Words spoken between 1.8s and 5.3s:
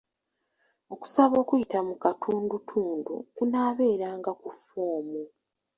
mu katundutundu kunaaberanga ku ffoomu.